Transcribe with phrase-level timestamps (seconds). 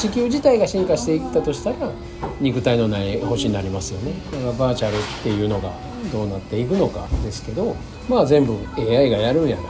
[0.00, 1.76] 地球自体が進化していったとしたら
[2.40, 4.14] 肉体のない星になりますよね。
[4.32, 5.70] だからバーチャルっていうのが
[6.10, 7.76] どうなっていくのかですけど
[8.08, 9.62] まあ全部 AI がやるんやな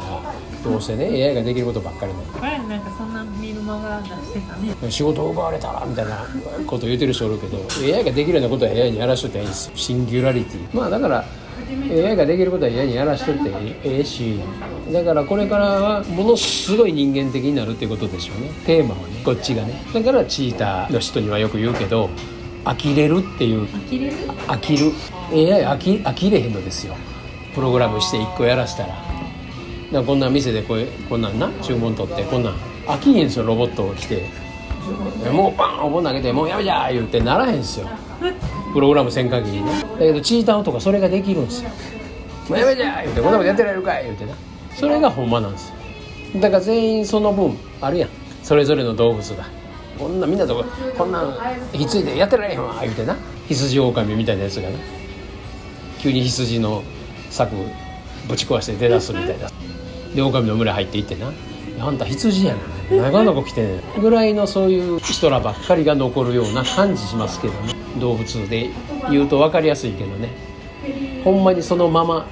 [0.63, 4.75] どうせね AI ができることばっかりな前なんかそんな見る間が出してたね。
[4.83, 6.27] の仕事を奪われたらみたいな
[6.67, 7.59] こと言ってる人おるけど
[7.97, 9.73] AI ができるようなことは AI にやらしとっていいんですよ。
[9.77, 10.77] シンギュラリティ。
[10.77, 11.25] まあだから
[11.91, 13.51] AI ができることは AI にやらしとって
[13.85, 14.41] ええし
[14.93, 18.51] だからこれからはものすごい人間的になるっていうことでしょうね。
[18.67, 19.83] テーマはねこっちがね。
[19.95, 22.11] だからチーターの人にはよく言うけど
[22.65, 23.67] 呆れるっていう。
[23.67, 24.17] 呆れる？
[24.47, 24.93] 飽きる
[25.33, 26.95] AI 飽き飽きれへんのですよ。
[27.55, 28.95] プログラムして1個やらしたら
[29.91, 32.55] だからこんな店でこうこんなんな注文取ってこんなん
[32.87, 34.25] 飽きへんすよロボットが来て。
[35.31, 37.89] もうバンお盆投げてもうやめじゃー言ってならへんすよ
[38.73, 39.71] プログラムせん限りね。
[39.83, 41.71] だけどチーターとかそれができるんですよ。
[42.49, 44.35] もうやめじゃー言ってこんなことやってられるかい言ってな。
[44.75, 46.41] それがほんまなんですよ。
[46.41, 48.11] だから全員その分あるやん。
[48.43, 49.45] それぞれの動物が。
[49.99, 50.65] こんなみんなと
[50.97, 51.37] こんなん
[51.75, 53.17] 引き継いでやってられへんわ言うてな。
[53.49, 54.79] 羊狼みたいなやつがな
[55.99, 56.83] 急に羊の
[57.29, 57.55] 柵
[58.27, 59.49] ぶち壊して出だすみたいな。
[60.15, 61.33] で狼の群れ入っていってな
[61.81, 62.61] 「あんた羊やな。
[62.97, 63.65] 長々来てん。
[63.77, 67.75] ねん」ぐらいのそういう人らばっかりが残るような感じしますけどね。
[68.01, 68.71] 動物で
[69.11, 70.29] 言うと分かりやすいけどね。
[71.25, 72.27] ほんまにそのまま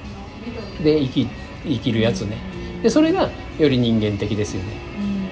[0.83, 1.27] で生き
[1.65, 2.37] 生きるやつね。
[2.83, 4.69] でそれがより人間的ですよね。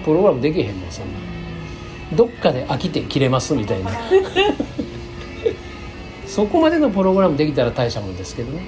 [0.04, 1.20] プログラムできへんもんそんな。
[2.16, 3.92] どっかで飽きて切れますみたいな。
[6.26, 8.61] そこまでのプログラムできたら大したもんですけどね。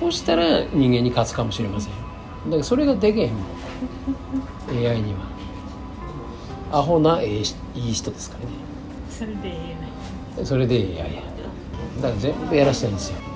[0.00, 1.98] そしたら人間に勝つかもしれませんよ
[2.44, 3.44] だからそれができへんもん。
[4.70, 5.20] AI には。
[6.72, 8.50] アホなええしいい人ですからね。
[9.10, 9.76] それで言え
[10.36, 10.46] ない。
[10.46, 11.22] それで AI や。
[12.00, 13.33] だから全部やらせたいんですよ